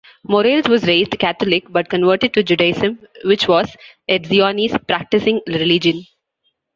Morales 0.23 0.67
was 0.67 0.87
raised 0.87 1.11
Catholic, 1.19 1.65
but 1.71 1.87
converted 1.91 2.33
to 2.33 2.41
Judaism, 2.41 2.97
which 3.23 3.47
was 3.47 3.75
Etzioni's 4.09 4.75
practicing 4.87 5.39
religion. 5.45 6.07